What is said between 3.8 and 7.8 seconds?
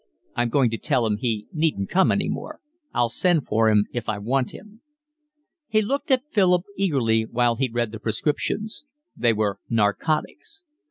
if I want him." He looked at Philip eagerly while he